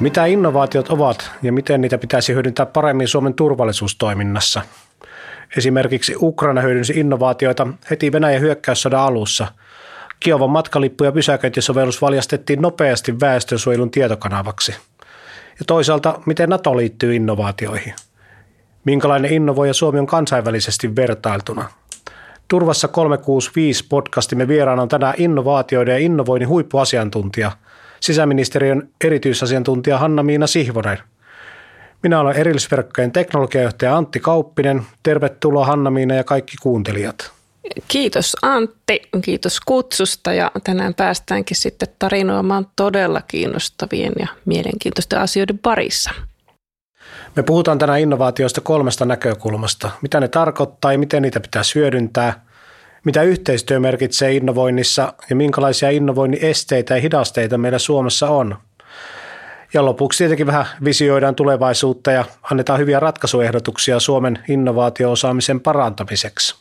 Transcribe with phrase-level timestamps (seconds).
[0.00, 4.62] Mitä innovaatiot ovat ja miten niitä pitäisi hyödyntää paremmin Suomen turvallisuustoiminnassa?
[5.56, 9.46] Esimerkiksi Ukraina hyödynsi innovaatioita heti Venäjän hyökkäyssodan alussa.
[10.20, 14.72] Kiovan matkalippu- ja pysäköintisovellus valjastettiin nopeasti väestönsuojelun tietokanavaksi.
[15.58, 17.94] Ja toisaalta, miten NATO liittyy innovaatioihin?
[18.84, 21.68] Minkälainen innovoija Suomi on kansainvälisesti vertailtuna?
[22.48, 27.52] Turvassa 365 podcastimme vieraana on tänään innovaatioiden ja innovoinnin huippuasiantuntija,
[28.00, 30.98] sisäministeriön erityisasiantuntija Hanna-Miina Sihvonen.
[32.02, 34.82] Minä olen erillisverkkojen teknologiajohtaja Antti Kauppinen.
[35.02, 37.30] Tervetuloa Hanna-Miina ja kaikki kuuntelijat.
[37.88, 46.10] Kiitos Antti, kiitos kutsusta ja tänään päästäänkin sitten tarinoimaan todella kiinnostavien ja mielenkiintoisten asioiden parissa.
[47.36, 49.90] Me puhutaan tänään innovaatioista kolmesta näkökulmasta.
[50.02, 52.44] Mitä ne tarkoittaa ja miten niitä pitää hyödyntää,
[53.04, 58.56] mitä yhteistyö merkitsee innovoinnissa ja minkälaisia innovoinnin esteitä ja hidasteita meillä Suomessa on.
[59.74, 66.56] Ja lopuksi tietenkin vähän visioidaan tulevaisuutta ja annetaan hyviä ratkaisuehdotuksia Suomen innovaatioosaamisen parantamiseksi.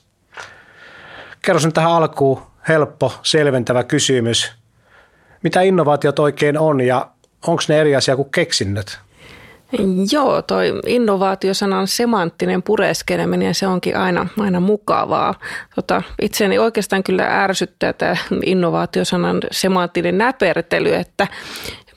[1.42, 4.52] Kerro tähän alkuun helppo, selventävä kysymys.
[5.44, 7.10] Mitä innovaatiot oikein on ja
[7.48, 9.00] onko ne eri asia kuin keksinnöt?
[10.12, 15.34] Joo, toi innovaatiosanan semanttinen pureskeleminen, se onkin aina, aina mukavaa.
[15.76, 21.28] Tota, itseäni oikeastaan kyllä ärsyttää tämä innovaatiosanan semanttinen näpertely, että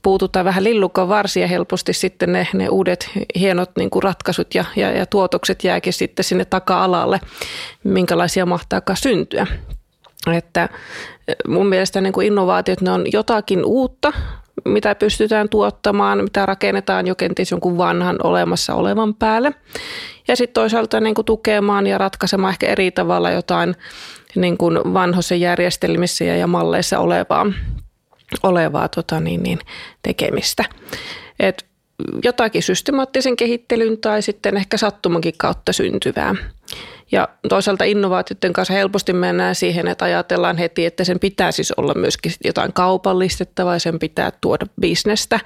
[0.02, 4.90] puututaan vähän lillukan varsia helposti sitten ne, ne uudet hienot niin kuin ratkaisut ja, ja,
[4.90, 7.20] ja tuotokset jääkin sitten sinne taka-alalle,
[7.84, 9.46] minkälaisia mahtaakaan syntyä.
[10.32, 10.68] Että
[11.48, 14.12] mun mielestä niin kuin innovaatiot, ne on jotakin uutta,
[14.64, 19.53] mitä pystytään tuottamaan, mitä rakennetaan jo kenties jonkun vanhan olemassa olevan päälle.
[20.28, 23.75] Ja sitten toisaalta niin kuin tukemaan ja ratkaisemaan ehkä eri tavalla jotain
[24.35, 27.46] niin kuin vanhoissa järjestelmissä ja malleissa olevaa,
[28.42, 29.58] olevaa tota niin, niin,
[30.02, 30.64] tekemistä.
[31.41, 31.67] Et
[32.24, 36.35] jotakin systemaattisen kehittelyn tai sitten ehkä sattumankin kautta syntyvää.
[37.12, 41.95] Ja toisaalta innovaatioiden kanssa helposti mennään siihen, että ajatellaan heti, että sen pitää siis olla
[41.95, 45.40] myöskin jotain kaupallistettavaa sen pitää tuoda bisnestä.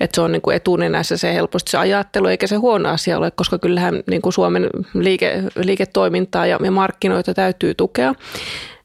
[0.00, 3.30] Että se on niin kuin etunenässä se helposti se ajattelu, eikä se huono asia ole,
[3.30, 8.14] koska kyllähän niin kuin Suomen liike, liiketoimintaa ja, ja markkinoita täytyy tukea.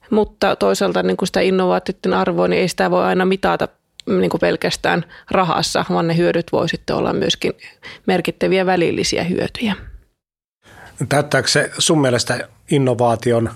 [0.09, 3.67] Mutta toisaalta niin kuin sitä innovaatioiden arvoa, niin ei sitä voi aina mitata
[4.07, 7.53] niin kuin pelkästään rahassa, vaan ne hyödyt voi sitten olla myöskin
[8.05, 9.75] merkittäviä välillisiä hyötyjä.
[11.09, 13.49] Täyttääkö se sun mielestä innovaation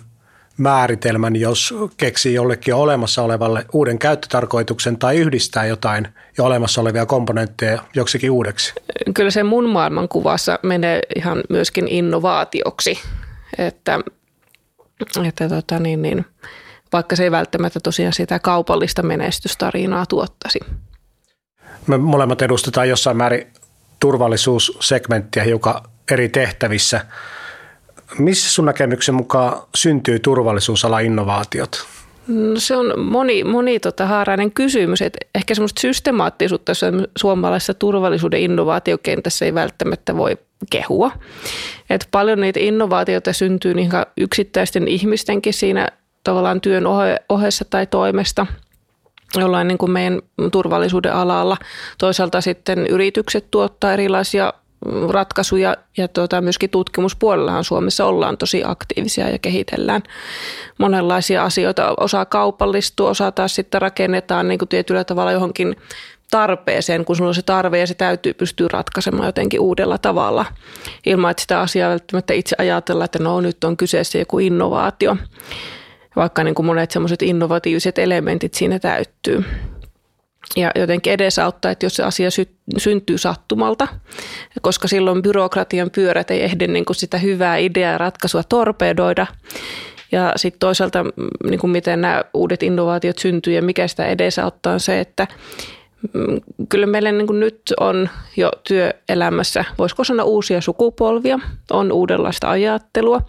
[0.57, 6.07] määritelmän, jos keksii jollekin olemassa olevalle uuden käyttötarkoituksen tai yhdistää jotain
[6.38, 8.74] jo olemassa olevia komponentteja joksikin uudeksi?
[9.13, 13.00] Kyllä se mun maailmankuvassa menee ihan myöskin innovaatioksi,
[13.57, 14.00] että,
[15.28, 16.25] että tota niin, niin,
[16.94, 20.59] vaikka se ei välttämättä tosiaan sitä kaupallista menestystarinaa tuottaisi.
[21.88, 23.47] Me molemmat edustetaan jossain määrin
[24.00, 25.81] turvallisuussegmenttiä hiukan
[26.12, 27.06] eri tehtävissä.
[28.19, 31.85] Missä sun näkemyksen mukaan syntyy turvallisuusala innovaatiot?
[32.28, 36.72] No se on moni, moni tota, haarainen kysymys, että ehkä semmoista systemaattisuutta
[37.17, 40.38] suomalaisessa turvallisuuden innovaatiokentässä ei välttämättä voi
[40.69, 41.12] kehua.
[41.89, 45.88] Et paljon niitä innovaatioita syntyy niin yksittäisten ihmistenkin siinä
[46.23, 46.83] tavallaan työn
[47.29, 48.47] ohessa tai toimesta
[49.39, 51.57] jollain niin kuin meidän turvallisuuden alalla.
[51.97, 54.53] Toisaalta sitten yritykset tuottaa erilaisia
[55.09, 60.03] ratkaisuja ja tuota, myöskin tutkimuspuolellahan Suomessa ollaan tosi aktiivisia ja kehitellään
[60.78, 61.94] monenlaisia asioita.
[62.00, 65.75] Osa kaupallistuu, osa taas sitten rakennetaan niin kuin tietyllä tavalla johonkin
[66.31, 70.46] tarpeeseen, kun sulla on se tarve ja se täytyy pystyä ratkaisemaan jotenkin uudella tavalla.
[71.06, 75.18] Ilman, että sitä asiaa välttämättä itse ajatella, että no nyt on kyseessä joku innovaatio,
[76.16, 79.46] vaikka niin kuin monet semmoiset innovatiiviset elementit siinä täyttyy
[80.56, 83.88] ja jotenkin edesauttaa, että jos se asia sy- syntyy sattumalta,
[84.62, 89.27] koska silloin byrokratian pyörät ei ehdi niin kuin sitä hyvää ideaa ja ratkaisua torpedoida.
[90.12, 91.12] Ja sitten toisaalta, mm,
[91.50, 95.27] niin kuin miten nämä uudet innovaatiot syntyy ja mikä sitä edesauttaa on se, että
[96.13, 101.39] mm, kyllä meillä niin kuin nyt on jo työelämässä, voisiko sanoa uusia sukupolvia,
[101.71, 103.21] on uudenlaista ajattelua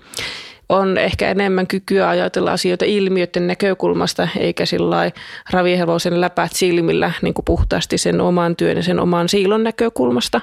[0.72, 5.10] on ehkä enemmän kykyä ajatella asioita ilmiöiden näkökulmasta, eikä sillä
[5.50, 10.40] ravihevosen läpät silmillä niin kuin puhtaasti sen oman työn ja sen oman siilon näkökulmasta.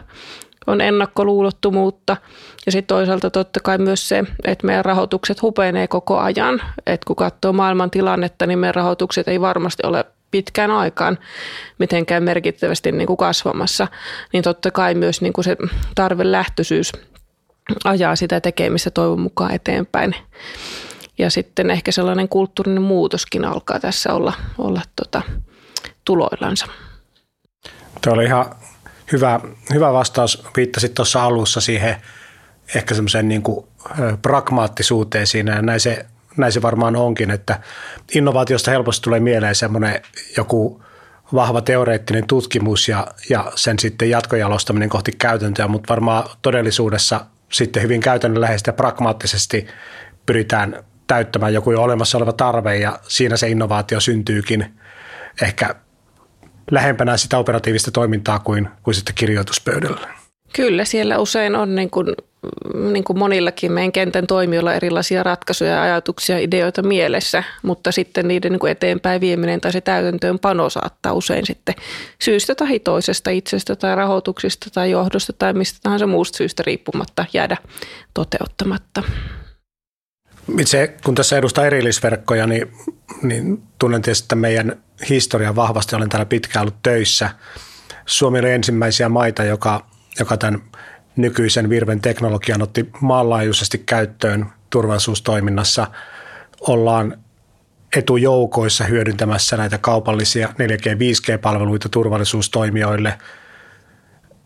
[0.67, 2.17] On ennakkoluulottomuutta
[2.65, 6.61] ja sitten toisaalta totta kai myös se, että meidän rahoitukset hupenee koko ajan.
[6.85, 11.17] Et kun katsoo maailman tilannetta, niin meidän rahoitukset ei varmasti ole pitkään aikaan
[11.77, 13.87] mitenkään merkittävästi niin kuin kasvamassa,
[14.33, 15.57] niin totta kai myös niin kuin se
[15.95, 16.91] tarvelähtöisyys
[17.83, 20.15] ajaa sitä tekemistä toivon mukaan eteenpäin.
[21.17, 25.21] Ja sitten ehkä sellainen kulttuurinen muutoskin alkaa tässä olla, olla tota,
[26.05, 26.65] tuloillansa.
[28.01, 28.45] Tuo oli ihan
[29.11, 29.39] Hyvä,
[29.73, 30.43] hyvä vastaus.
[30.55, 31.95] Viittasit tuossa alussa siihen
[32.75, 33.65] ehkä semmoiseen niin kuin
[34.21, 36.05] pragmaattisuuteen siinä ja näin se,
[36.37, 37.59] näin se varmaan onkin, että
[38.15, 40.01] innovaatiosta helposti tulee mieleen semmoinen
[40.37, 40.83] joku
[41.33, 48.01] vahva teoreettinen tutkimus ja, ja sen sitten jatkojalostaminen kohti käytäntöä, mutta varmaan todellisuudessa sitten hyvin
[48.01, 49.67] käytännönläheisesti ja pragmaattisesti
[50.25, 54.73] pyritään täyttämään joku jo olemassa oleva tarve ja siinä se innovaatio syntyykin
[55.41, 55.75] ehkä
[56.71, 60.07] lähempänä sitä operatiivista toimintaa kuin, kuin sitten kirjoituspöydällä.
[60.55, 62.07] Kyllä, siellä usein on niin kuin,
[62.91, 68.59] niin kuin monillakin meidän kentän toimijoilla erilaisia ratkaisuja, ajatuksia, ideoita mielessä, mutta sitten niiden niin
[68.59, 71.75] kuin eteenpäin vieminen tai se täytäntöönpano saattaa usein sitten
[72.21, 77.57] syystä tai toisesta itsestä tai rahoituksista tai johdosta tai mistä tahansa muusta syystä riippumatta jäädä
[78.13, 79.03] toteuttamatta.
[80.59, 82.71] Itse kun tässä edustaa erillisverkkoja, niin,
[83.21, 85.95] niin tunnen tietysti meidän historian vahvasti.
[85.95, 87.29] Olen täällä pitkään ollut töissä.
[88.05, 89.85] Suomi oli ensimmäisiä maita, joka,
[90.19, 90.61] joka tämän
[91.21, 95.87] nykyisen Virven teknologian otti maanlaajuisesti käyttöön turvallisuustoiminnassa.
[96.61, 97.17] Ollaan
[97.95, 103.13] etujoukoissa hyödyntämässä näitä kaupallisia 4G- 5G-palveluita turvallisuustoimijoille.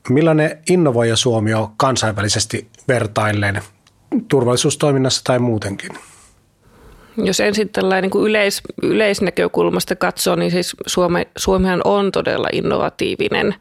[0.10, 3.62] Millainen innovoija Suomi on kansainvälisesti vertaillen
[4.28, 5.90] turvallisuustoiminnassa tai muutenkin?
[7.18, 13.56] Jos ensin tällainen niin yleis, yleisnäkökulmasta katsoo, niin siis Suome, Suomihan on todella innovatiivinen.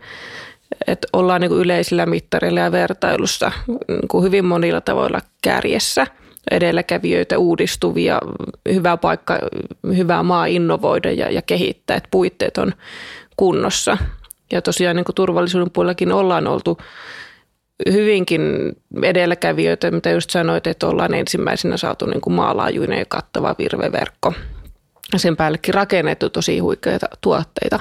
[0.87, 3.53] Että ollaan niin yleisillä mittarilla ja vertailussa
[3.89, 6.07] niin kuin hyvin monilla tavoilla kärjessä
[6.51, 8.21] edelläkävijöitä, uudistuvia,
[8.73, 9.39] hyvä paikka,
[9.97, 12.73] hyvä maa innovoida ja, ja kehittää, että puitteet on
[13.37, 13.99] kunnossa.
[14.53, 16.79] Ja tosiaan niin kuin turvallisuuden puolellakin ollaan oltu
[17.93, 18.43] hyvinkin
[19.03, 24.33] edelläkävijöitä, mitä just sanoit, että ollaan ensimmäisenä saatu niin kuin maalaajuinen ja kattava virveverkko.
[25.17, 27.81] Sen päällekin rakennettu tosi huikeita tuotteita.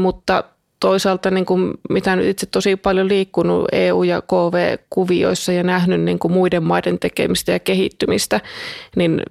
[0.00, 0.44] Mutta
[0.82, 6.18] toisaalta, niin kuin, mitä nyt itse tosi paljon liikkunut EU- ja KV-kuvioissa ja nähnyt niin
[6.18, 8.40] kuin muiden maiden tekemistä ja kehittymistä,
[8.96, 9.22] niin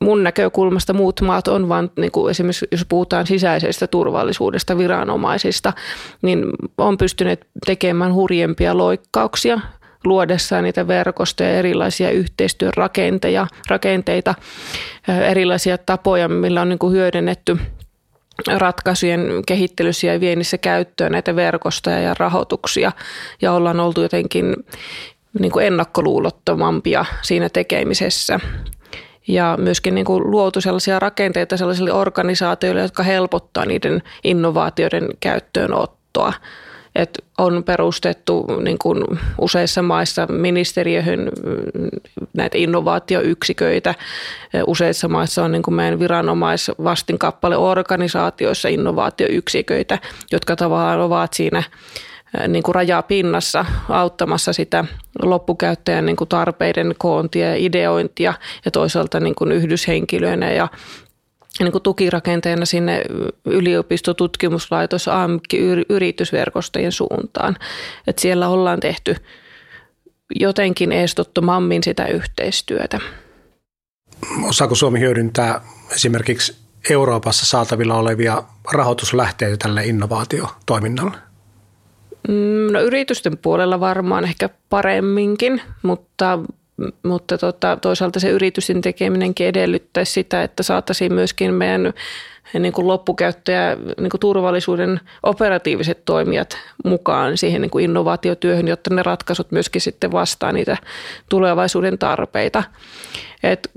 [0.00, 5.72] mun näkökulmasta muut maat on vain, niin kuin esimerkiksi jos puhutaan sisäisestä turvallisuudesta viranomaisista,
[6.22, 6.44] niin
[6.78, 9.60] on pystyneet tekemään hurjempia loikkauksia
[10.04, 14.34] luodessaan niitä verkostoja, erilaisia yhteistyön rakenteita, rakenteita
[15.28, 17.56] erilaisia tapoja, millä on niin kuin hyödynnetty
[18.46, 22.92] ratkaisujen kehittelyssä ja viennissä käyttöön näitä verkostoja ja rahoituksia
[23.42, 24.56] ja ollaan oltu jotenkin
[25.38, 28.40] niin kuin ennakkoluulottomampia siinä tekemisessä
[29.28, 36.32] ja myöskin niin kuin luotu sellaisia rakenteita sellaisille organisaatioille, jotka helpottaa niiden innovaatioiden käyttöönottoa.
[36.94, 39.04] Et on perustettu niin kuin
[39.40, 41.32] useissa maissa ministeriöhön
[42.32, 43.94] näitä innovaatioyksiköitä.
[44.66, 49.98] Useissa maissa on niin kuin meidän viranomaisvastinkappale organisaatioissa innovaatioyksiköitä,
[50.32, 51.62] jotka tavallaan ovat siinä
[52.48, 54.84] niin kuin rajapinnassa auttamassa sitä
[55.22, 58.34] loppukäyttäjän niin kuin tarpeiden koontia ja ideointia
[58.64, 60.68] ja toisaalta niin kuin yhdyshenkilöinä ja
[61.64, 63.02] niin kuin tukirakenteena sinne
[63.44, 67.56] yliopistotutkimuslaitos AMK-yritysverkostojen suuntaan.
[68.06, 69.16] Että siellä ollaan tehty
[70.34, 72.98] jotenkin estottomammin sitä yhteistyötä.
[74.48, 75.60] Osaako Suomi hyödyntää
[75.92, 76.56] esimerkiksi
[76.90, 78.42] Euroopassa saatavilla olevia
[78.72, 81.16] rahoituslähteitä tälle innovaatiotoiminnalle?
[82.28, 86.38] Mm, no yritysten puolella varmaan ehkä paremminkin, mutta,
[87.02, 91.92] mutta tota, toisaalta se yritysten tekeminenkin edellyttäisi sitä, että saataisiin myöskin meidän
[92.58, 99.02] niin kuin loppukäyttäjä, niin kuin turvallisuuden operatiiviset toimijat mukaan siihen niin kuin innovaatiotyöhön, jotta ne
[99.02, 100.76] ratkaisut myöskin sitten vastaa niitä
[101.28, 102.62] tulevaisuuden tarpeita.
[103.42, 103.70] Et,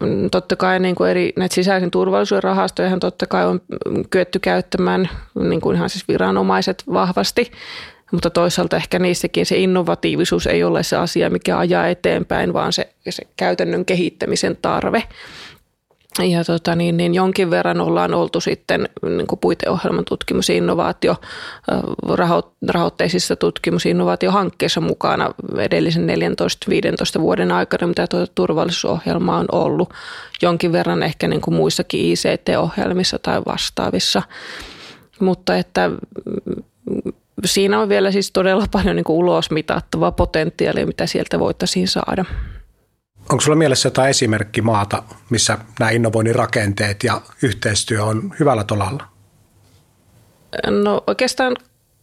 [0.00, 3.60] mm, totta kai niin kuin eri näitä sisäisen turvallisuuden rahastoja totta kai on
[4.10, 7.52] kyetty käyttämään niin kuin ihan siis viranomaiset vahvasti,
[8.12, 12.88] mutta toisaalta ehkä niissäkin se innovatiivisuus ei ole se asia, mikä ajaa eteenpäin, vaan se,
[13.10, 15.02] se käytännön kehittämisen tarve.
[16.18, 21.16] Ja tota, niin, niin jonkin verran ollaan oltu sitten niin kuin puiteohjelman tutkimus- ja innovaatio
[22.68, 26.06] rahoitteisissa tutkimus- ja innovaatiohankkeissa mukana edellisen
[27.18, 29.92] 14-15 vuoden aikana, mitä tuota turvallisuusohjelma on ollut.
[30.42, 34.22] Jonkin verran ehkä niin kuin muissakin ICT-ohjelmissa tai vastaavissa.
[35.20, 37.12] Mutta että mm,
[37.44, 42.24] siinä on vielä siis todella paljon niin kuin ulosmitattavaa potentiaalia, mitä sieltä voitaisiin saada.
[43.30, 49.04] Onko sulla mielessä jotain esimerkkimaata, missä nämä innovoinnin rakenteet ja yhteistyö on hyvällä tolalla?
[50.66, 51.56] No oikeastaan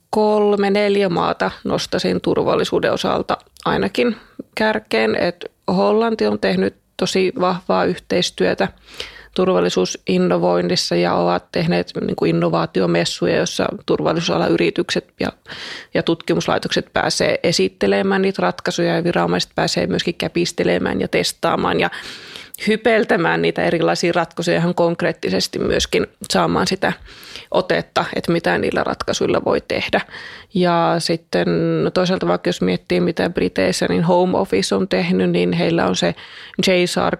[0.09, 4.15] kolme, neljä maata nostaisin turvallisuuden osalta ainakin
[4.55, 5.15] kärkeen.
[5.15, 8.67] Et Hollanti on tehnyt tosi vahvaa yhteistyötä
[9.35, 15.31] turvallisuusinnovoinnissa ja ovat tehneet niin kuin innovaatiomessuja, joissa turvallisuusalayritykset ja,
[15.93, 21.79] ja tutkimuslaitokset pääsee esittelemään niitä ratkaisuja ja viranomaiset pääsee myöskin käpistelemään ja testaamaan.
[21.79, 21.89] Ja
[22.67, 26.93] hypeltämään niitä erilaisia ratkaisuja ihan konkreettisesti myöskin saamaan sitä
[27.51, 30.01] otetta, että mitä niillä ratkaisuilla voi tehdä.
[30.53, 31.48] Ja sitten
[31.83, 35.95] no toisaalta vaikka jos miettii, mitä Briteissä niin Home Office on tehnyt, niin heillä on
[35.95, 36.15] se
[36.67, 37.19] JSARC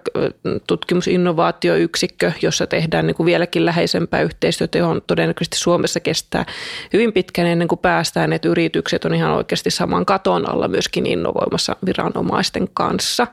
[0.66, 6.46] tutkimusinnovaatioyksikkö, jossa tehdään niin kuin vieläkin läheisempää yhteistyötä, johon todennäköisesti Suomessa kestää
[6.92, 11.76] hyvin pitkään ennen kuin päästään, että yritykset on ihan oikeasti saman katon alla myöskin innovoimassa
[11.86, 13.26] viranomaisten kanssa.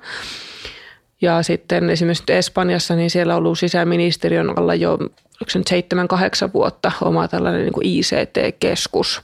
[1.22, 4.98] Ja sitten esimerkiksi Espanjassa, niin siellä on ollut sisäministeriön alla jo
[5.44, 9.22] 7-8 vuotta oma tällainen niin kuin ICT-keskus,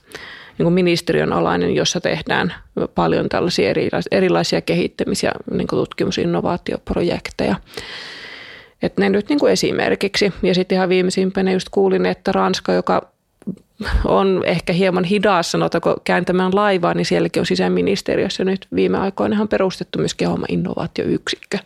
[0.57, 2.53] niin kuin ministeriön alainen, jossa tehdään
[2.95, 3.73] paljon tällaisia
[4.11, 7.55] erilaisia kehittämis- ja niin kuin tutkimusinnovaatioprojekteja.
[8.81, 10.33] Että ne nyt niin kuin esimerkiksi.
[10.43, 13.11] Ja sitten ihan viimeisimpänä just kuulin, että Ranska, joka
[14.05, 19.47] on ehkä hieman hidas, sanotaanko, kääntämään laivaa, niin sielläkin on sisäministeriössä nyt viime aikoina on
[19.47, 21.57] perustettu myöskin oma innovaatioyksikkö.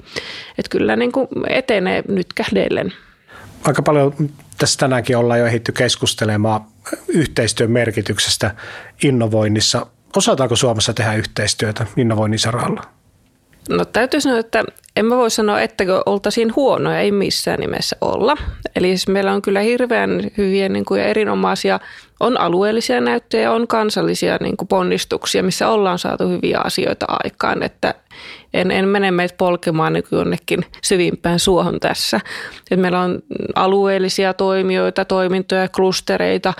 [0.57, 2.93] Että kyllä niin kuin etenee nyt kähdellen.
[3.63, 4.13] Aika paljon
[4.57, 6.61] tässä tänäänkin ollaan jo ehditty keskustelemaan
[7.07, 8.55] yhteistyön merkityksestä
[9.03, 9.85] innovoinnissa.
[10.15, 12.81] Osataanko Suomessa tehdä yhteistyötä innovoinnin saralla?
[13.69, 14.63] No täytyy sanoa, että
[14.95, 18.37] en mä voi sanoa, että oltaisiin huonoja, ei missään nimessä olla.
[18.75, 21.79] Eli siis meillä on kyllä hirveän hyviä niin kuin, ja erinomaisia,
[22.19, 27.63] on alueellisia näyttöjä, on kansallisia niin kuin, ponnistuksia, missä ollaan saatu hyviä asioita aikaan.
[27.63, 27.93] Että
[28.53, 32.19] en, en mene meitä polkemaan niin jonnekin syvimpään suohon tässä.
[32.71, 33.19] Et meillä on
[33.55, 36.53] alueellisia toimijoita, toimintoja, klustereita,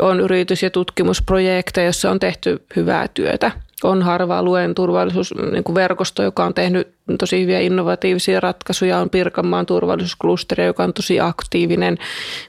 [0.00, 3.50] on yritys- ja tutkimusprojekteja, joissa on tehty hyvää työtä–
[3.84, 8.98] on harva-alueen turvallisuusverkosto, niin joka on tehnyt tosi hyviä innovatiivisia ratkaisuja.
[8.98, 11.98] On Pirkanmaan turvallisuusklusteri, joka on tosi aktiivinen.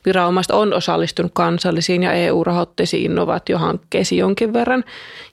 [0.05, 4.83] Viranomaiset on osallistunut kansallisiin ja EU-rahoitteisiin innovaatiohankkeisiin jonkin verran.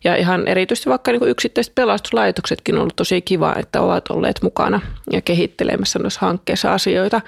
[0.05, 4.81] Ja ihan erityisesti vaikka niin yksittäiset pelastuslaitoksetkin on ollut tosi kiva, että ovat olleet mukana
[5.13, 7.21] ja kehittelemässä noissa hankkeissa asioita.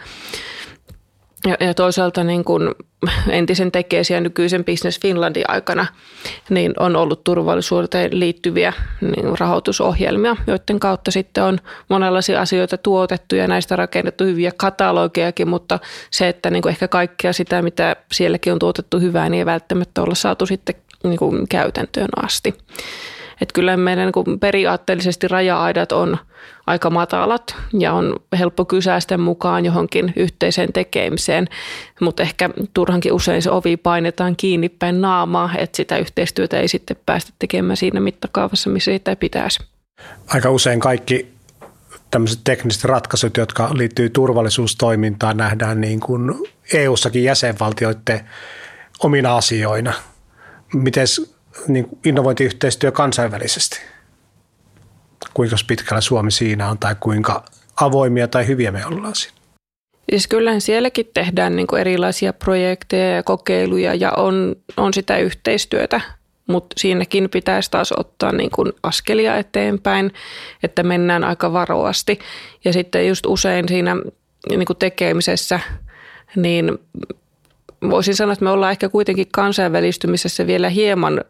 [1.46, 2.74] Ja, ja toisaalta niin kuin
[3.30, 5.86] entisen tekeesi ja nykyisen Business Finlandin aikana
[6.50, 13.46] niin on ollut turvallisuuteen liittyviä niin rahoitusohjelmia, joiden kautta sitten on monenlaisia asioita tuotettu ja
[13.46, 15.78] näistä rakennettu hyviä katalogejakin, mutta
[16.10, 20.02] se, että niin kuin ehkä kaikkea sitä, mitä sielläkin on tuotettu hyvää, niin ei välttämättä
[20.02, 22.54] olla saatu sitten niin kuin käytäntöön asti.
[23.40, 26.16] Että kyllä meidän niin periaatteellisesti raja-aidat on
[26.66, 31.48] aika matalat ja on helppo kysäistä mukaan johonkin yhteiseen tekemiseen,
[32.00, 36.96] mutta ehkä turhankin usein se ovi painetaan kiinni päin naamaa, että sitä yhteistyötä ei sitten
[37.06, 39.60] päästä tekemään siinä mittakaavassa, missä sitä pitäisi.
[40.26, 41.32] Aika usein kaikki
[42.10, 46.34] tämmöiset tekniset ratkaisut, jotka liittyy turvallisuustoimintaan, nähdään niin kuin
[46.74, 48.20] EU-sakin jäsenvaltioiden
[49.02, 49.92] omina asioina.
[50.74, 51.06] Miten
[51.68, 53.80] niin innovointiyhteistyö kansainvälisesti?
[55.34, 57.44] Kuinka pitkällä Suomi siinä on tai kuinka
[57.80, 59.40] avoimia tai hyviä me ollaan siinä?
[60.10, 66.00] Siis kyllähän sielläkin tehdään niin erilaisia projekteja ja kokeiluja ja on, on sitä yhteistyötä,
[66.48, 70.12] mutta siinäkin pitäisi taas ottaa niin kuin askelia eteenpäin,
[70.62, 72.18] että mennään aika varovasti.
[72.64, 73.96] Ja sitten just usein siinä
[74.48, 75.60] niin kuin tekemisessä,
[76.36, 76.78] niin
[77.90, 81.24] voisin sanoa, että me ollaan ehkä kuitenkin kansainvälistymisessä vielä hieman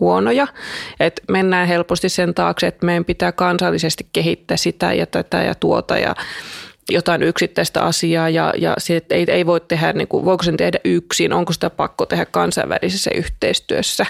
[0.00, 0.46] huonoja.
[1.00, 5.98] Et mennään helposti sen taakse, että meidän pitää kansallisesti kehittää sitä ja tätä ja tuota
[5.98, 6.14] ja
[6.90, 10.78] jotain yksittäistä asiaa ja, ja se, ei, ei voi tehdä, niin kuin, voiko sen tehdä
[10.84, 14.06] yksin, onko sitä pakko tehdä kansainvälisessä yhteistyössä.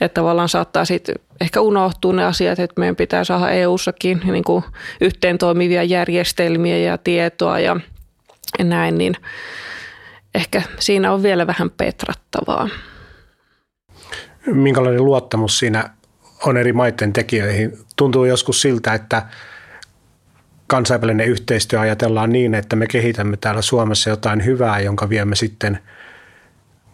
[0.00, 4.64] Että tavallaan saattaa sitten ehkä unohtua ne asiat, että meidän pitää saada EU-sakin niin kuin
[5.00, 7.76] yhteen toimivia järjestelmiä ja tietoa ja
[8.64, 9.14] näin, niin
[10.34, 12.68] ehkä siinä on vielä vähän petrattavaa
[14.46, 15.90] minkälainen luottamus siinä
[16.46, 17.78] on eri maiden tekijöihin.
[17.96, 19.22] Tuntuu joskus siltä, että
[20.66, 25.78] kansainvälinen yhteistyö ajatellaan niin, että me kehitämme täällä Suomessa jotain hyvää, jonka viemme sitten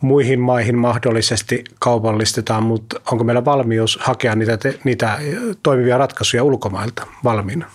[0.00, 5.18] muihin maihin mahdollisesti kaupallistetaan, mutta onko meillä valmius hakea niitä, niitä
[5.62, 7.66] toimivia ratkaisuja ulkomailta valmiina?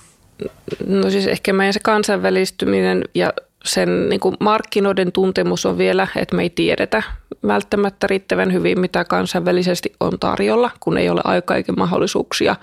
[0.88, 3.34] No siis ehkä meidän se kansainvälistyminen ja
[3.66, 7.04] sen niin kuin markkinoiden tuntemus on vielä, että me ei tiedetä
[7.48, 12.56] välttämättä riittävän hyvin, mitä kansainvälisesti on tarjolla, kun ei ole aikaa eikä mahdollisuuksia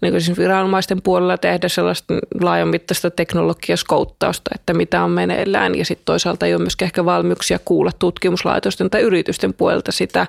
[0.00, 5.74] niin kuin siis viranomaisten puolella tehdä sellaista laajamittaista teknologiaskouttausta, että mitä on meneillään.
[5.74, 10.26] Ja sitten toisaalta ei ole myöskään ehkä valmiuksia kuulla tutkimuslaitosten tai yritysten puolelta sitä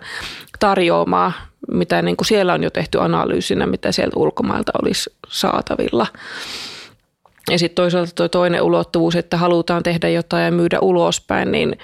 [0.60, 1.32] tarjoamaa,
[1.72, 6.08] mitä niin kuin siellä on jo tehty analyysinä, mitä sieltä ulkomailta olisi saatavilla.
[7.50, 11.78] Ja sitten toisaalta tuo toinen ulottuvuus, että halutaan tehdä jotain ja myydä ulospäin, niin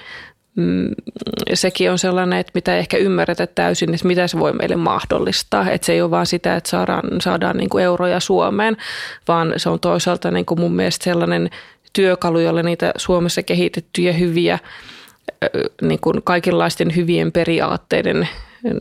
[0.56, 0.88] mm,
[1.54, 5.70] sekin on sellainen, että mitä ei ehkä ymmärretä täysin, että mitä se voi meille mahdollistaa.
[5.70, 8.76] Että se ei ole vaan sitä, että saadaan, saadaan niin kuin euroja Suomeen,
[9.28, 11.50] vaan se on toisaalta niin kuin mun mielestä sellainen
[11.92, 14.58] työkalu, jolla niitä Suomessa kehitettyjä hyviä
[15.82, 18.28] niin kuin kaikenlaisten hyvien periaatteiden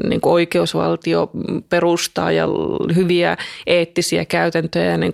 [0.09, 1.29] niin kuin oikeusvaltio
[1.69, 2.47] perustaa ja
[2.95, 3.37] hyviä
[3.67, 5.13] eettisiä käytäntöjä ja niin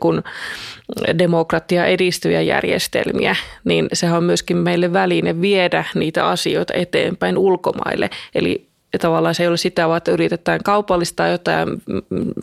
[1.19, 8.09] demokratia edistyjä järjestelmiä, niin sehän on myöskin meille väline viedä niitä asioita eteenpäin ulkomaille.
[8.35, 11.75] Eli tavallaan se ei ole sitä, vaan että yritetään kaupallistaa jotain ja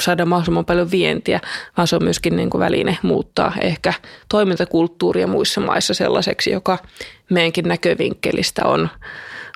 [0.00, 1.40] saada mahdollisimman paljon vientiä,
[1.76, 3.93] vaan se on myöskin niin kuin väline muuttaa ehkä
[4.28, 6.78] toimintakulttuuria muissa maissa sellaiseksi, joka
[7.31, 8.88] meidänkin näkövinkkelistä on,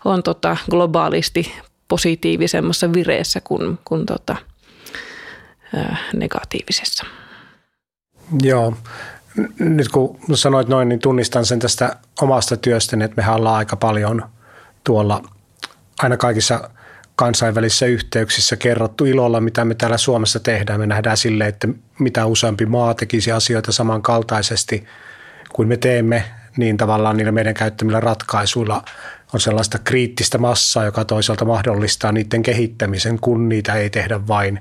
[0.04, 1.52] on tota globaalisti
[1.88, 4.36] positiivisemmassa vireessä kuin, kuin tota,
[6.14, 7.06] negatiivisessa.
[8.42, 8.74] Joo.
[9.58, 14.22] Nyt kun sanoit noin, niin tunnistan sen tästä omasta työstäni, että mehän ollaan aika paljon
[14.84, 15.22] tuolla
[15.98, 16.70] aina kaikissa
[17.16, 20.80] kansainvälisissä yhteyksissä kerrottu ilolla, mitä me täällä Suomessa tehdään.
[20.80, 24.86] Me nähdään sille, että mitä useampi maa tekisi asioita samankaltaisesti
[25.52, 26.24] kuin me teemme,
[26.56, 28.84] niin tavallaan niillä meidän käyttämillä ratkaisuilla
[29.32, 34.60] on sellaista kriittistä massaa, joka toisaalta mahdollistaa niiden kehittämisen, kun niitä ei tehdä vain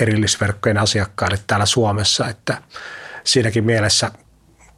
[0.00, 2.28] erillisverkkojen asiakkaille täällä Suomessa.
[2.28, 2.62] Että
[3.24, 4.10] siinäkin mielessä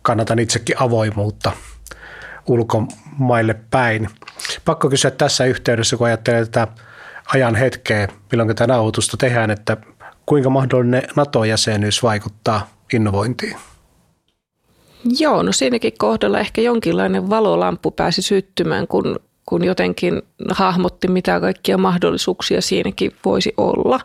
[0.02, 1.52] kannatan itsekin avoimuutta
[2.46, 4.08] ulkomaille päin.
[4.64, 6.68] Pakko kysyä tässä yhteydessä, kun ajattelee tätä
[7.34, 9.76] ajan hetkeä, milloin tämä nauhoitusta tehdään, että
[10.26, 13.56] kuinka mahdollinen NATO-jäsenyys vaikuttaa innovointiin?
[15.18, 19.16] Joo, no siinäkin kohdalla ehkä jonkinlainen valolamppu pääsi syttymään, kun,
[19.46, 24.00] kun jotenkin hahmotti, mitä kaikkia mahdollisuuksia siinäkin voisi olla.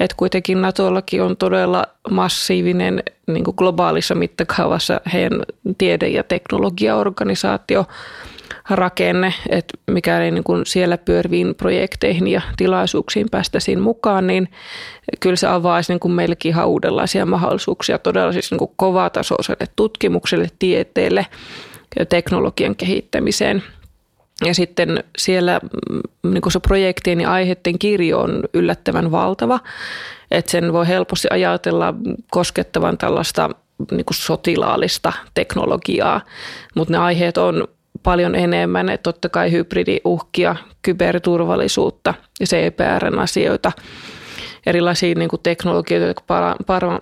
[0.00, 5.42] Et kuitenkin NATOllakin on todella massiivinen niin globaalissa mittakaavassa heidän
[5.78, 7.86] tiede- ja teknologiaorganisaatio
[8.70, 14.48] rakenne, että mikäli niin kuin siellä pyöriviin projekteihin ja tilaisuuksiin päästäisiin mukaan, niin
[15.20, 21.26] kyllä se avaisi niin kuin meillekin ihan uudenlaisia mahdollisuuksia todella siis niin kovatasoiselle tutkimukselle, tieteelle
[21.98, 23.62] ja teknologian kehittämiseen.
[24.44, 29.60] Ja sitten siellä mm, niin kuin se projektien ja aiheiden kirjo on yllättävän valtava,
[30.30, 31.94] että sen voi helposti ajatella
[32.30, 33.50] koskettavan tällaista
[33.90, 36.20] niin kuin sotilaallista teknologiaa,
[36.74, 37.68] mutta ne aiheet on
[38.02, 43.72] paljon enemmän, että totta kai hybridiuhkia, kyberturvallisuutta ja CPRn asioita,
[44.66, 46.56] erilaisia niin kuin teknologioita, jotka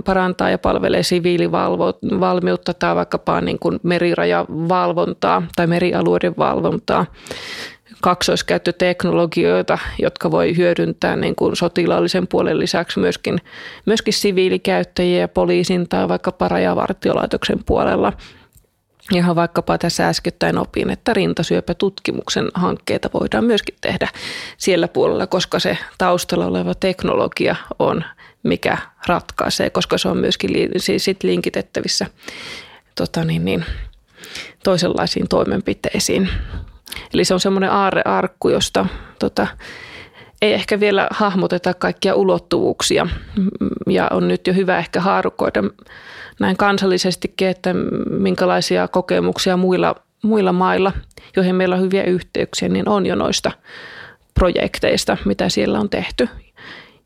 [0.04, 7.06] parantaa ja palvelee siviilivalmiutta tai vaikkapa niin kuin merirajavalvontaa tai merialueiden valvontaa
[8.02, 13.38] kaksoiskäyttöteknologioita, jotka voi hyödyntää niin kuin sotilaallisen puolen lisäksi myöskin,
[13.86, 18.12] myöskin siviilikäyttäjiä ja poliisin tai vaikkapa rajavartiolaitoksen puolella–
[19.12, 24.08] Ihan vaikkapa tässä äskettäin opin, että rintasyöpätutkimuksen hankkeita voidaan myöskin tehdä
[24.56, 28.04] siellä puolella, koska se taustalla oleva teknologia on
[28.42, 30.50] mikä ratkaisee, koska se on myöskin
[30.96, 32.06] sit linkitettävissä
[32.94, 33.64] tota niin, niin,
[34.64, 36.28] toisenlaisiin toimenpiteisiin.
[37.14, 38.86] Eli se on semmoinen aarrearkku, josta
[39.18, 39.46] tota,
[40.42, 43.06] ei ehkä vielä hahmoteta kaikkia ulottuvuuksia
[43.86, 45.62] ja on nyt jo hyvä ehkä haarukoida
[46.40, 47.74] näin kansallisestikin, että
[48.10, 50.92] minkälaisia kokemuksia muilla, muilla mailla,
[51.36, 53.52] joihin meillä on hyviä yhteyksiä, niin on jo noista
[54.34, 56.28] projekteista, mitä siellä on tehty.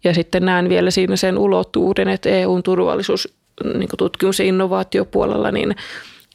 [0.05, 3.35] Ja sitten näen vielä siinä sen ulottuvuuden, että EUn turvallisuus
[3.75, 5.77] niin tutkimus- ja innovaatiopuolella, niin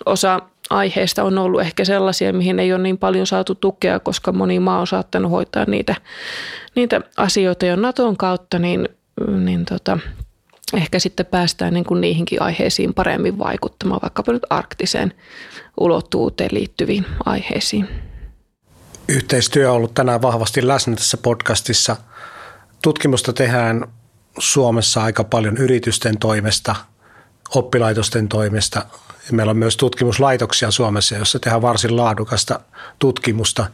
[0.06, 4.60] osa aiheista on ollut ehkä sellaisia, mihin ei ole niin paljon saatu tukea, koska moni
[4.60, 5.96] maa on saattanut hoitaa niitä,
[6.76, 8.90] niitä asioita jo Naton kautta, niin,
[9.38, 10.00] niin tota,
[10.74, 15.14] ehkä sitten päästään niin kuin niihinkin aiheisiin paremmin vaikuttamaan, vaikkapa nyt arktiseen
[15.80, 17.88] ulottuvuuteen liittyviin aiheisiin.
[19.08, 21.96] Yhteistyö on ollut tänään vahvasti läsnä tässä podcastissa.
[22.82, 23.88] Tutkimusta tehdään
[24.40, 26.76] Suomessa aika paljon yritysten toimesta,
[27.56, 28.86] oppilaitosten toimesta.
[29.32, 32.60] Meillä on myös tutkimuslaitoksia Suomessa, joissa tehdään varsin laadukasta
[33.00, 33.66] tutkimusta.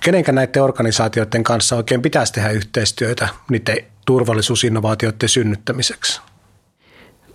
[0.00, 6.20] Kenenkä näiden organisaatioiden kanssa oikein pitäisi tehdä yhteistyötä niiden turvallisuusinnovaatioiden synnyttämiseksi?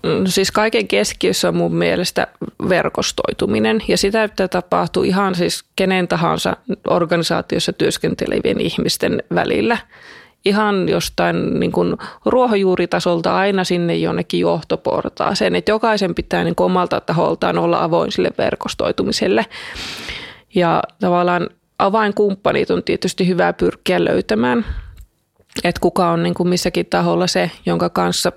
[0.04, 2.28] No siis kaiken keskiössä on mun mielestä
[2.70, 6.58] verkostoituminen ja sitä, että tapahtuu ihan siis kenen tahansa
[6.90, 9.78] organisaatiossa työskentelevien ihmisten välillä.
[10.46, 17.02] Ihan jostain niin kuin ruohonjuuritasolta aina sinne jonnekin johtoportaaseen, että jokaisen pitää niin kuin omalta
[17.02, 19.46] taholtaan olla avoin sille verkostoitumiselle.
[20.56, 24.66] Ja tavallaan avainkumppanit on tietysti hyvä pyrkiä löytämään–
[25.64, 28.32] että kuka on niin kuin missäkin taholla se, jonka kanssa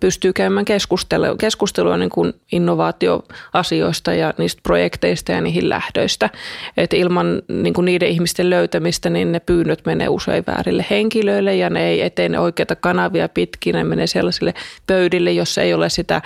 [0.00, 6.30] pystyy käymään keskustelua, keskustelua niin kuin innovaatioasioista ja niistä projekteista ja niihin lähdöistä.
[6.76, 11.70] Et ilman niin kuin niiden ihmisten löytämistä, niin ne pyynnöt menee usein väärille henkilöille ja
[11.70, 14.54] ne ei etene oikeita kanavia pitkin, ne menee sellaisille
[14.86, 16.22] pöydille, jossa ei ole sitä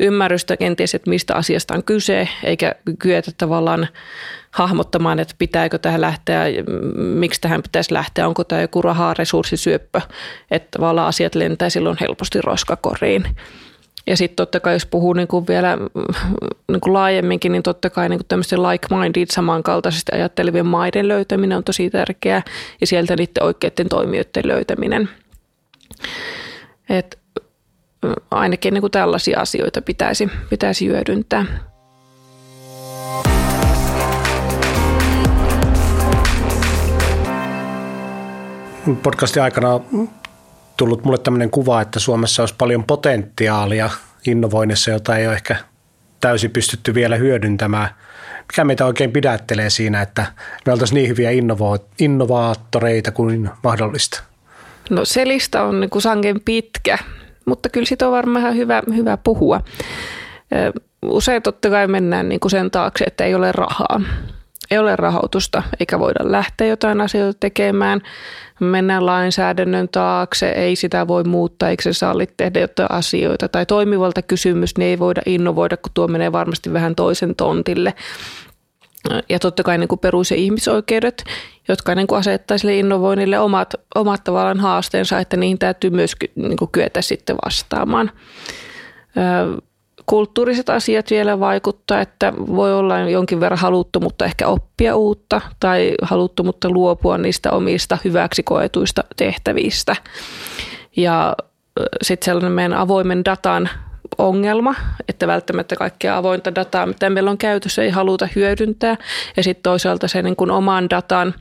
[0.00, 3.88] ymmärrystä kenties, että mistä asiasta on kyse, eikä kyetä tavallaan
[4.56, 6.44] hahmottamaan, että pitääkö tähän lähteä,
[6.96, 10.00] miksi tähän pitäisi lähteä, onko tämä joku rahaa resurssisyöppö,
[10.50, 13.36] että tavallaan asiat lentää silloin helposti roskakoriin.
[14.06, 15.78] Ja sitten totta kai, jos puhuu niin kuin vielä
[16.68, 21.64] niin kuin laajemminkin, niin totta kai niin kuin tämmöisten like-minded samankaltaisesti ajattelevien maiden löytäminen on
[21.64, 22.42] tosi tärkeää
[22.80, 25.08] ja sieltä niiden oikeiden toimijoiden löytäminen.
[26.88, 27.18] Et
[28.30, 31.46] ainakin niin kuin tällaisia asioita pitäisi, pitäisi hyödyntää.
[38.94, 39.80] Podcastin aikana
[40.76, 43.90] tullut mulle tämmöinen kuva, että Suomessa olisi paljon potentiaalia
[44.26, 45.56] innovoinnissa, jota ei ole ehkä
[46.20, 47.88] täysin pystytty vielä hyödyntämään.
[48.38, 50.26] Mikä meitä oikein pidättelee siinä, että
[50.66, 51.30] me oltaisiin niin hyviä
[51.98, 54.22] innovaattoreita kuin mahdollista?
[54.90, 56.98] No se lista on niin kuin sangen pitkä
[57.46, 59.60] mutta kyllä siitä on varmaan hyvä, hyvä puhua.
[61.02, 64.00] Usein totta kai mennään niin kuin sen taakse, että ei ole rahaa.
[64.70, 68.00] Ei ole rahoitusta, eikä voida lähteä jotain asioita tekemään.
[68.60, 73.48] Mennään lainsäädännön taakse, ei sitä voi muuttaa, eikö se salli tehdä jotain asioita.
[73.48, 77.94] Tai toimivalta kysymys, niin ei voida innovoida, kun tuo menee varmasti vähän toisen tontille
[79.28, 81.24] ja totta kai niin kuin perus- ja ihmisoikeudet,
[81.68, 86.56] jotka niin kuin asettaa sille innovoinnille omat, omat tavallaan haasteensa, että niihin täytyy myös niin
[86.56, 88.10] kuin kyetä sitten vastaamaan.
[90.06, 96.70] Kulttuuriset asiat vielä vaikuttaa, että voi olla jonkin verran haluttomuutta ehkä oppia uutta tai haluttomuutta
[96.70, 99.96] luopua niistä omista hyväksi koetuista tehtävistä.
[100.96, 101.36] Ja
[102.02, 103.68] sitten sellainen meidän avoimen datan
[104.18, 104.74] ongelma,
[105.08, 108.96] että välttämättä kaikkea avointa dataa, mitä meillä on käytössä, ei haluta hyödyntää.
[109.36, 111.34] Ja sitten toisaalta se niin kuin oman datan,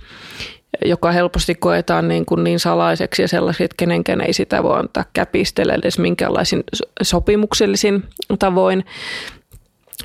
[0.86, 5.74] joka helposti koetaan niin, kuin niin salaiseksi ja sellaiset, kenenkään ei sitä voi antaa käpistellä
[5.74, 6.64] edes minkäänlaisin
[7.02, 8.04] sopimuksellisin
[8.40, 8.86] tavoin,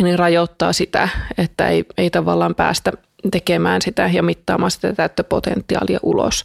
[0.02, 2.92] niin rajoittaa sitä, että ei, ei tavallaan päästä
[3.30, 6.44] tekemään sitä ja mittaamaan sitä täyttä potentiaalia ulos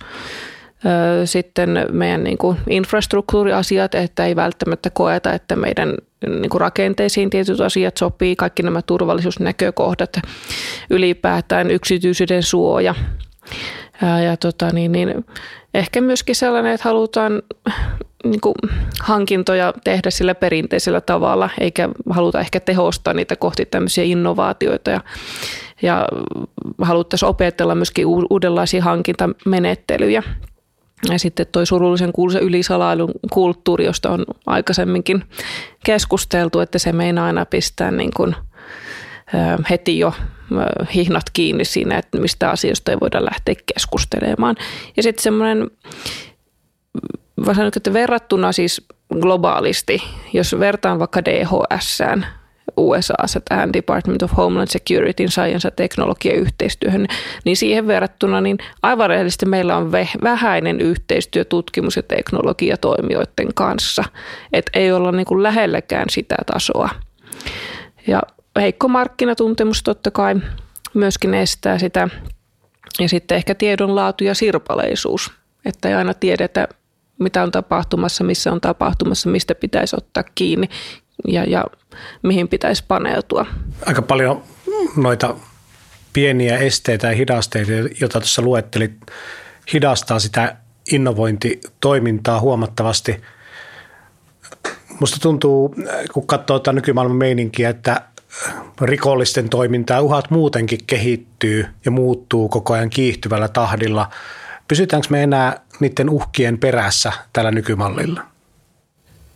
[1.26, 5.94] sitten meidän niin kuin infrastruktuuriasiat, että ei välttämättä koeta, että meidän
[6.28, 10.20] niin kuin rakenteisiin tietyt asiat sopii, kaikki nämä turvallisuusnäkökohdat,
[10.90, 12.96] ylipäätään yksityisyyden suoja.
[14.02, 15.26] Ja, ja tota, niin, niin,
[15.74, 17.42] ehkä myöskin sellainen, että halutaan
[18.24, 18.56] niin kuin
[19.00, 25.02] hankintoja tehdä sillä perinteisellä tavalla, eikä haluta ehkä tehostaa niitä kohti tämmöisiä innovaatioita ja,
[25.82, 26.08] ja
[26.82, 30.24] haluttaisiin opetella myöskin uudenlaisia hankintamenettelyjä.
[31.10, 35.24] Ja sitten tuo surullisen kuuluisen ylisalailun kulttuuri, josta on aikaisemminkin
[35.86, 38.36] keskusteltu, että se meinaa aina pistää niin kuin
[39.70, 40.14] heti jo
[40.94, 44.56] hihnat kiinni siinä, että mistä asioista ei voida lähteä keskustelemaan.
[44.98, 45.68] Ja sitten semmoinen,
[47.76, 48.86] että verrattuna siis
[49.20, 52.26] globaalisti, jos vertaan vaikka DHSään,
[52.78, 57.08] USAssa tähän Department of Homeland Security Science ja teknologiayhteistyöhön,
[57.46, 59.92] niin siihen verrattuna niin aivan rehellisesti meillä on
[60.24, 64.04] vähäinen yhteistyö tutkimus- ja teknologiatoimijoiden kanssa.
[64.54, 66.90] Että ei olla niin kuin lähelläkään sitä tasoa.
[68.08, 68.22] Ja
[68.62, 70.36] heikko markkinatuntemus totta kai
[70.94, 72.10] myöskin estää sitä.
[73.00, 75.32] Ja sitten ehkä tiedonlaatu ja sirpaleisuus,
[75.66, 76.68] että ei aina tiedetä,
[77.20, 80.70] mitä on tapahtumassa, missä on tapahtumassa, mistä pitäisi ottaa kiinni
[81.28, 81.66] ja, ja
[82.24, 83.46] mihin pitäisi paneutua.
[83.86, 84.44] Aika paljon
[84.96, 85.36] noita
[86.14, 88.92] pieniä esteitä ja hidasteita, joita tuossa luettelit,
[89.74, 90.56] hidastaa sitä
[90.92, 93.22] innovointitoimintaa huomattavasti.
[95.00, 95.76] Musta tuntuu,
[96.14, 98.02] kun katsoo tätä nykymaailman meininkiä, että
[98.82, 104.10] rikollisten toiminta ja uhat muutenkin kehittyy ja muuttuu koko ajan kiihtyvällä tahdilla.
[104.68, 108.22] Pysytäänkö me enää niiden uhkien perässä tällä nykymallilla?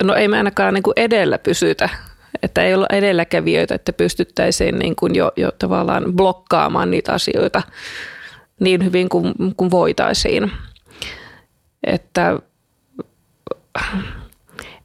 [0.04, 1.90] no ei me ainakaan niin kuin edellä pysytä,
[2.44, 7.62] että ei olla edelläkävijöitä, että pystyttäisiin niin kuin jo, jo tavallaan blokkaamaan niitä asioita
[8.60, 10.52] niin hyvin kuin, kuin voitaisiin.
[11.84, 12.40] Että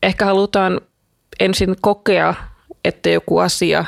[0.02, 0.80] ehkä halutaan
[1.40, 2.34] ensin kokea,
[2.84, 3.84] että joku asia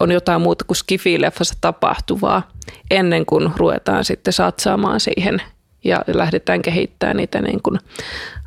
[0.00, 2.50] on jotain muuta kuin skifileffassa tapahtuvaa,
[2.90, 5.42] ennen kuin ruvetaan sitten satsaamaan siihen
[5.84, 7.78] ja lähdetään kehittämään niitä niin kuin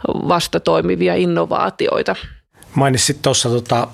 [0.06, 2.16] vasta toimivia innovaatioita.
[2.76, 3.88] Mainitsit tuossa tota,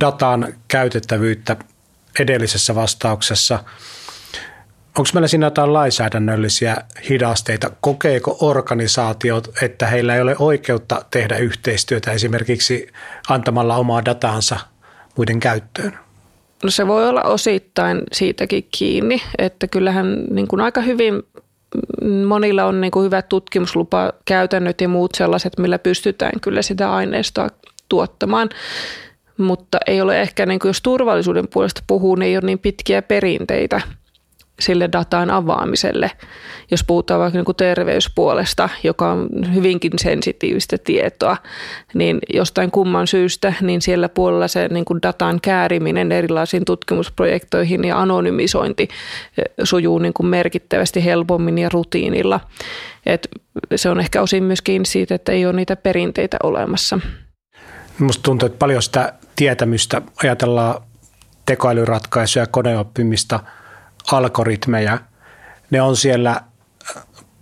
[0.00, 1.56] datan käytettävyyttä
[2.20, 3.64] edellisessä vastauksessa.
[4.98, 6.76] Onko meillä siinä jotain lainsäädännöllisiä
[7.08, 7.70] hidasteita?
[7.80, 12.88] Kokeeko organisaatiot, että heillä ei ole oikeutta tehdä yhteistyötä esimerkiksi
[13.28, 14.60] antamalla omaa dataansa
[15.20, 15.98] muiden käyttöön?
[16.64, 21.22] No se voi olla osittain siitäkin kiinni, että kyllähän niin kuin aika hyvin
[22.26, 27.48] monilla on niin kuin hyvät tutkimuslupakäytännöt ja muut sellaiset, millä pystytään kyllä sitä aineistoa
[27.88, 28.48] tuottamaan.
[29.38, 33.02] Mutta ei ole ehkä, niin kuin jos turvallisuuden puolesta puhuu, niin ei ole niin pitkiä
[33.02, 33.80] perinteitä–
[34.60, 36.10] sille datan avaamiselle.
[36.70, 41.36] Jos puhutaan vaikka niin kuin terveyspuolesta, joka on hyvinkin sensitiivistä tietoa,
[41.94, 48.00] niin jostain kumman syystä, niin siellä puolella se niin kuin datan kääriminen erilaisiin tutkimusprojektoihin ja
[48.00, 52.40] anonymisointi eh, sujuu niin kuin merkittävästi helpommin ja rutiinilla.
[53.06, 53.28] Et
[53.76, 57.00] se on ehkä osin myöskin siitä, että ei ole niitä perinteitä olemassa.
[57.98, 60.82] Minusta tuntuu, että paljon sitä tietämystä ajatellaan
[61.46, 63.40] tekoälyratkaisuja, koneoppimista–
[64.12, 64.98] algoritmeja.
[65.70, 66.40] Ne on siellä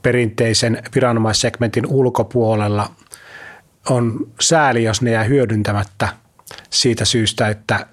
[0.03, 2.91] perinteisen viranomaissegmentin ulkopuolella.
[3.91, 6.09] On sääli, jos ne jää hyödyntämättä
[6.71, 7.87] siitä syystä, että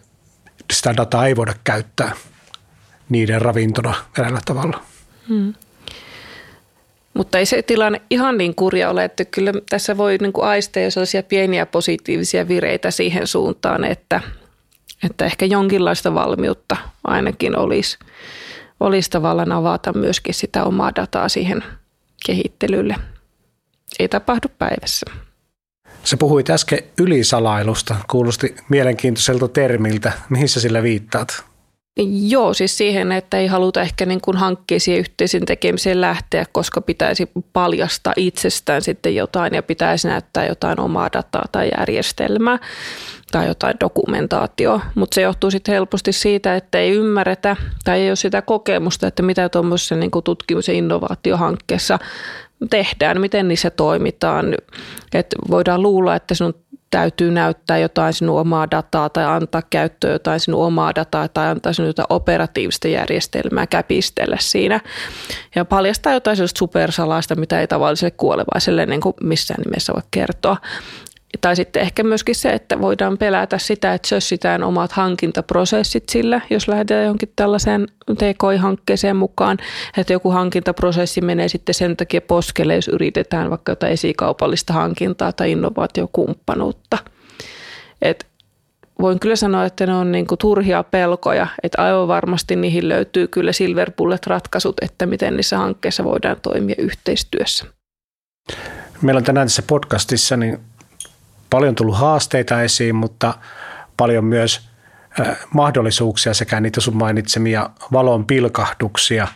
[0.73, 2.11] sitä dataa ei voida käyttää
[3.09, 4.83] niiden ravintona eräällä tavalla.
[5.29, 5.53] Hmm.
[7.13, 10.91] Mutta ei se tilanne ihan niin kurja ole, että kyllä tässä voi niin kuin aistea
[10.91, 14.21] sellaisia pieniä positiivisia vireitä siihen suuntaan, että,
[15.03, 17.97] että ehkä jonkinlaista valmiutta ainakin olisi
[18.79, 21.63] olisi tavallaan avata myöskin sitä omaa dataa siihen
[22.25, 22.95] kehittelylle.
[23.99, 25.05] Ei tapahdu päivässä.
[26.03, 27.95] Sä puhuit äsken ylisalailusta.
[28.11, 30.11] Kuulosti mielenkiintoiselta termiltä.
[30.29, 31.45] Mihin sä sillä viittaat?
[32.27, 37.31] Joo, siis siihen, että ei haluta ehkä niin kuin hankkeisiin yhteisen tekemiseen lähteä, koska pitäisi
[37.53, 42.60] paljastaa itsestään sitten jotain ja pitäisi näyttää jotain omaa dataa tai järjestelmää
[43.31, 48.15] tai jotain dokumentaatioa, mutta se johtuu sitten helposti siitä, että ei ymmärretä tai ei ole
[48.15, 51.99] sitä kokemusta, että mitä tuommoisessa niin tutkimus- ja innovaatiohankkeessa
[52.69, 54.55] tehdään, miten niissä toimitaan.
[55.13, 56.53] Et voidaan luulla, että sinun
[56.91, 61.74] täytyy näyttää jotain sinun omaa dataa tai antaa käyttöön jotain sinun omaa dataa tai antaa
[61.74, 64.80] sinun jotain operatiivista järjestelmää käpistellä siinä
[65.56, 70.58] ja paljastaa jotain sellaista supersalaista, mitä ei tavalliselle kuolevaiselle niin kuin missään nimessä voi kertoa.
[71.41, 76.67] Tai sitten ehkä myöskin se, että voidaan pelätä sitä, että sössitään omat hankintaprosessit sillä, jos
[76.67, 79.58] lähdetään johonkin tällaiseen TKI-hankkeeseen mukaan,
[79.98, 85.52] että joku hankintaprosessi menee sitten sen takia poskelle, jos yritetään vaikka jotain esikaupallista hankintaa tai
[85.52, 86.98] innovaatiokumppanuutta.
[88.02, 88.28] Et
[89.02, 93.52] voin kyllä sanoa, että ne on niinku turhia pelkoja, että aivan varmasti niihin löytyy kyllä
[93.52, 97.65] silver bullet ratkaisut, että miten niissä hankkeissa voidaan toimia yhteistyössä.
[99.02, 100.60] Meillä on tänään tässä podcastissa niin
[101.55, 103.33] paljon tullut haasteita esiin, mutta
[103.97, 104.69] paljon myös
[105.53, 109.27] mahdollisuuksia sekä niitä sun mainitsemia valon pilkahduksia.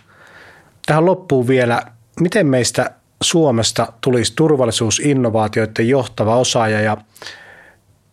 [0.85, 1.81] Tähän loppuu vielä,
[2.19, 2.91] miten meistä
[3.23, 6.97] Suomesta tulisi turvallisuusinnovaatioiden johtava osaaja ja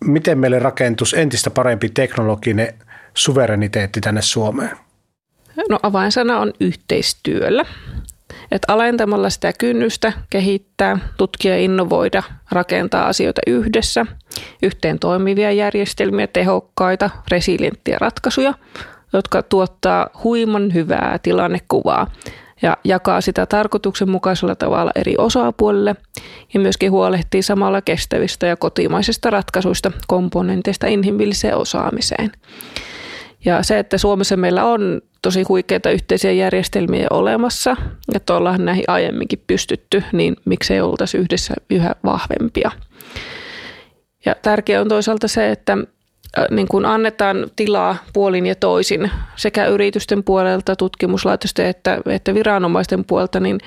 [0.05, 2.75] miten meille rakentuisi entistä parempi teknologinen
[3.15, 4.77] suvereniteetti tänne Suomeen?
[5.69, 7.65] No avainsana on yhteistyöllä.
[8.51, 14.07] Että alentamalla sitä kynnystä kehittää, tutkia, innovoida, rakentaa asioita yhdessä,
[14.63, 18.55] yhteen toimivia järjestelmiä, tehokkaita, resilienttiä ratkaisuja,
[19.13, 22.11] jotka tuottaa huiman hyvää tilannekuvaa
[22.63, 25.97] ja jakaa sitä tarkoituksenmukaisella tavalla eri osapuolille
[26.55, 32.33] ja myöskin huolehtii samalla kestävistä ja kotimaisista ratkaisuista komponenteista inhimilliseen osaamiseen.
[33.45, 37.77] Ja se, että Suomessa meillä on tosi huikeita yhteisiä järjestelmiä olemassa,
[38.15, 42.71] että ollaan näihin aiemminkin pystytty, niin miksei oltaisi yhdessä yhä vahvempia.
[44.25, 45.79] Ja tärkeää on toisaalta se, että
[46.51, 53.41] niin kun annetaan tilaa puolin ja toisin sekä yritysten puolelta, tutkimuslaitosten että, että viranomaisten puolelta,
[53.41, 53.59] niin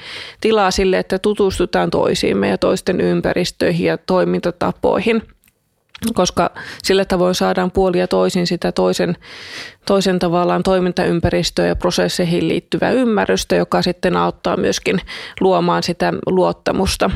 [0.41, 5.22] tilaa sille, että tutustutaan toisiimme ja toisten ympäristöihin ja toimintatapoihin–
[6.14, 6.50] koska
[6.84, 9.18] sillä tavoin saadaan puolia toisin sitä toisen,
[9.86, 15.02] toisen tavallaan toimintaympäristöön ja prosesseihin liittyvää ymmärrystä, joka sitten auttaa myöskin
[15.40, 17.10] luomaan sitä luottamusta.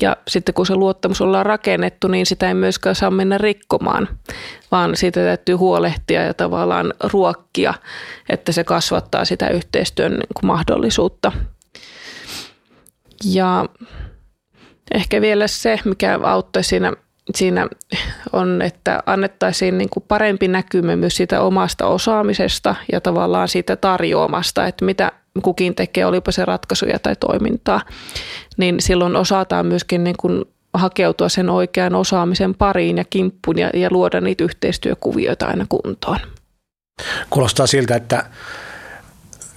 [0.00, 4.08] Ja sitten kun se luottamus ollaan rakennettu, niin sitä ei myöskään saa mennä rikkomaan,
[4.70, 7.74] vaan siitä täytyy huolehtia ja tavallaan ruokkia,
[8.28, 11.32] että se kasvattaa sitä yhteistyön niin mahdollisuutta.
[13.24, 13.64] Ja
[14.94, 16.92] ehkä vielä se, mikä auttaisi siinä
[17.34, 17.68] siinä
[18.32, 24.66] on, että annettaisiin niin kuin parempi näkymä myös siitä omasta osaamisesta ja tavallaan siitä tarjoamasta,
[24.66, 25.12] että mitä
[25.42, 27.80] kukin tekee, olipa se ratkaisuja tai toimintaa,
[28.56, 33.88] niin silloin osataan myöskin niin kuin hakeutua sen oikean osaamisen pariin ja kimppuun ja, ja
[33.90, 36.18] luoda niitä yhteistyökuvioita aina kuntoon.
[37.30, 38.24] Kuulostaa siltä, että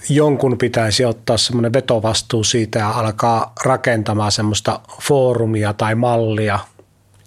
[0.08, 6.58] jonkun pitäisi ottaa semmoinen vetovastuu siitä ja alkaa rakentamaan semmoista foorumia tai mallia,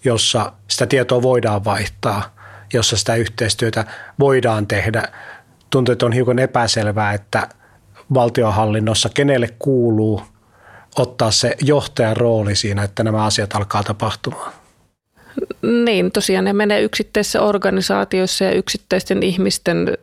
[0.03, 2.35] jossa sitä tietoa voidaan vaihtaa,
[2.73, 3.85] jossa sitä yhteistyötä
[4.19, 5.03] voidaan tehdä.
[5.69, 7.49] Tuntuu, että on hiukan epäselvää, että
[8.13, 10.21] valtiohallinnossa kenelle kuuluu
[10.97, 14.53] ottaa se johtajan rooli siinä, että nämä asiat alkaa tapahtumaan.
[15.85, 19.97] Niin, tosiaan ne menee yksittäisissä organisaatioissa ja yksittäisten ihmisten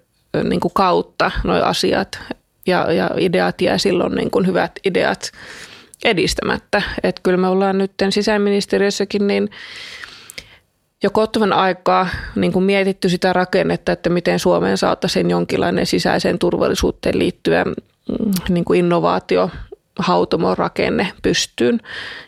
[0.44, 2.18] niin kuin kautta nuo asiat
[2.66, 5.32] ja, ja ideat jää silloin niin kuin hyvät ideat
[6.04, 6.82] edistämättä.
[7.02, 9.50] Että kyllä me ollaan nyt sisäministeriössäkin niin
[11.02, 17.18] jo kotvan aikaa niin kuin mietitty sitä rakennetta, että miten Suomeen saataisiin jonkinlainen sisäiseen turvallisuuteen
[17.18, 19.50] liittyen mm, niin kuin innovaatio
[20.00, 21.80] hautomon rakenne pystyyn.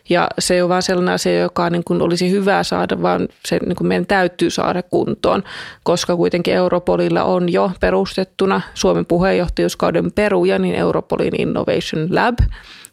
[0.09, 3.59] Ja se ei ole vain sellainen asia, joka niin kuin olisi hyvä saada, vaan se
[3.65, 5.43] niin kuin meidän täytyy saada kuntoon,
[5.83, 12.35] koska kuitenkin Europolilla on jo perustettuna Suomen puheenjohtajuuskauden peruja, niin Europolin Innovation Lab,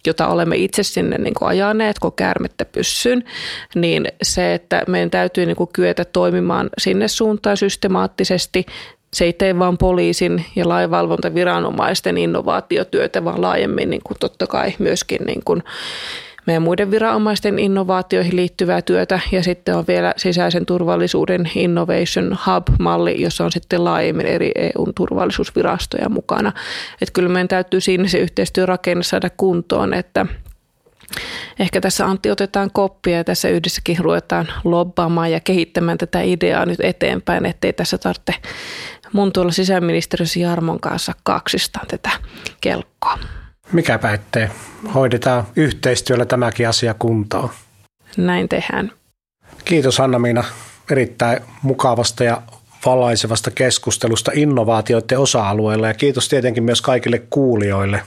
[0.06, 3.24] jota olemme itse sinne niin kuin ajaneet, kun käärmettä pyssyn,
[3.74, 8.66] niin se, että meidän täytyy niin kuin kyetä toimimaan sinne suuntaan systemaattisesti,
[9.12, 15.20] se ei tee vain poliisin ja lainvalvontaviranomaisten innovaatiotyötä, vaan laajemmin niin kuin totta kai myöskin
[15.26, 15.62] niin kuin
[16.46, 23.44] meidän muiden viranomaisten innovaatioihin liittyvää työtä ja sitten on vielä sisäisen turvallisuuden Innovation Hub-malli, jossa
[23.44, 26.52] on sitten laajemmin eri EUn turvallisuusvirastoja mukana.
[27.02, 30.26] Että kyllä meidän täytyy siinä se yhteistyörakenne saada kuntoon, että
[31.58, 36.80] Ehkä tässä Antti otetaan koppia ja tässä yhdessäkin ruvetaan lobbaamaan ja kehittämään tätä ideaa nyt
[36.82, 38.34] eteenpäin, ettei tässä tarvitse
[39.12, 42.10] mun tuolla sisäministeriössä Jarmon kanssa kaksistaan tätä
[42.60, 43.18] kelkkoa.
[43.72, 44.48] Mikä ettei.
[44.94, 47.50] Hoidetaan yhteistyöllä tämäkin asia kuntoon.
[48.16, 48.92] Näin tehdään.
[49.64, 50.44] Kiitos Hanna-Miina
[50.90, 52.42] erittäin mukavasta ja
[52.86, 58.02] valaisevasta keskustelusta innovaatioiden osa-alueella ja kiitos tietenkin myös kaikille kuulijoille.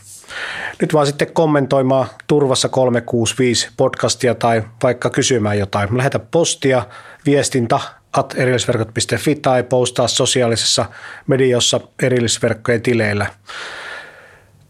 [0.81, 5.97] Nyt vaan sitten kommentoimaan Turvassa 365 podcastia tai vaikka kysymään jotain.
[5.97, 6.85] Lähetä postia,
[7.25, 7.79] viestintä
[8.13, 10.86] at erillisverkot.fi tai postaa sosiaalisessa
[11.28, 13.26] mediossa erillisverkkojen tileillä.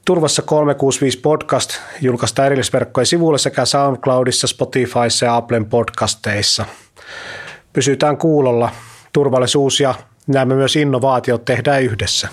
[0.05, 1.69] Turvassa 365 podcast
[2.01, 6.65] julkaistaan erillisverkkojen sivuilla sekä SoundCloudissa, Spotifyssa ja Applen podcasteissa.
[7.73, 8.69] Pysytään kuulolla.
[9.13, 9.93] Turvallisuus ja
[10.27, 12.27] nämä myös innovaatiot tehdään yhdessä.